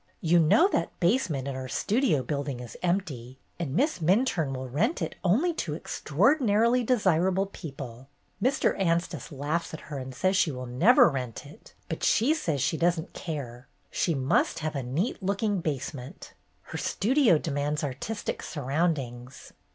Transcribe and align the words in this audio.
"You 0.19 0.39
know 0.39 0.67
that 0.69 0.89
the 0.99 1.07
basement 1.07 1.47
in 1.47 1.55
our 1.55 1.67
Studio 1.67 2.23
building 2.23 2.59
is 2.59 2.75
empty, 2.81 3.37
and 3.59 3.75
Miss 3.75 3.99
Minturne 3.99 4.51
will 4.51 4.67
rent 4.67 4.99
it 4.99 5.13
only 5.23 5.53
to 5.53 5.75
extraordinarily 5.75 6.83
desirable 6.83 7.45
people. 7.45 8.07
Mr. 8.41 8.75
Anstice 8.79 9.31
laughs 9.31 9.75
at 9.75 9.79
her 9.91 9.99
and 9.99 10.15
says 10.15 10.35
she 10.35 10.49
will 10.49 10.65
never 10.65 11.07
rent 11.07 11.45
it, 11.45 11.75
but 11.87 12.03
she 12.03 12.33
says 12.33 12.61
she 12.63 12.77
does 12.77 12.97
n't 12.99 13.13
THE 13.13 13.19
TWINE 13.19 13.35
WASH 13.35 14.07
RAG 14.07 14.15
167 14.15 14.15
care; 14.15 14.15
she 14.15 14.15
must 14.39 14.59
have 14.63 14.75
a 14.75 14.81
neat 14.81 15.21
looking 15.21 15.61
basement. 15.61 16.33
Her 16.63 16.79
Studio 16.79 17.37
demands 17.37 17.83
artistic 17.83 18.41
surroundings. 18.41 19.53